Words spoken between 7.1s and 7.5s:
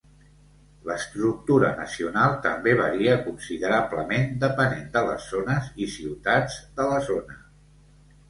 zona.